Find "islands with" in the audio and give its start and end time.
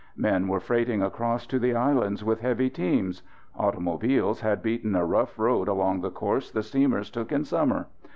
1.75-2.39